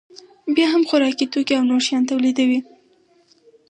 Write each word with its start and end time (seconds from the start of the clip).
بیا 0.55 0.67
هم 0.73 0.81
خوراکي 0.89 1.25
توکي 1.33 1.53
او 1.57 1.63
نور 1.69 1.81
شیان 1.87 2.03
تولیدوي 2.09 2.59